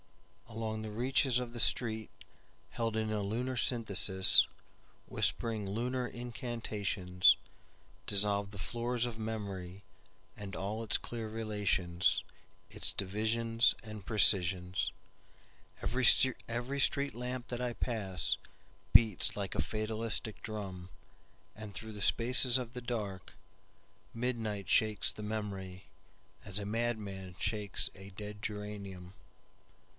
Along 0.47 0.81
the 0.81 0.89
reaches 0.91 1.37
of 1.39 1.53
the 1.53 1.59
streetHeld 1.59 2.07
in 2.95 3.11
a 3.11 3.21
lunar 3.21 3.55
synthesis, 3.55 4.47
Whispering 5.05 5.69
lunar 5.69 6.09
incantationsDissolve 6.11 8.49
the 8.49 8.57
floors 8.57 9.05
of 9.05 9.15
memoryAnd 9.17 10.55
all 10.57 10.83
its 10.83 10.97
clear 10.97 11.29
relationsIts 11.29 12.91
divisions 12.97 13.75
and 13.83 14.03
precisions, 14.05 14.91
Every 15.81 16.79
street 16.83 17.13
lamp 17.13 17.47
that 17.49 17.61
I 17.61 17.73
passBeats 17.73 19.35
like 19.37 19.53
a 19.55 19.61
fatalistic 19.63 20.41
drum, 20.41 20.89
And 21.55 21.73
through 21.73 21.93
the 21.93 22.01
spaces 22.01 22.57
of 22.57 22.73
the 22.73 22.81
darkMidnight 24.15 24.67
shakes 24.67 25.13
the 25.13 25.23
memoryAs 25.23 26.59
a 26.59 26.65
madman 26.65 27.35
shakes 27.39 27.89
a 27.95 28.09
dead 28.09 28.41
geranium. 28.41 29.13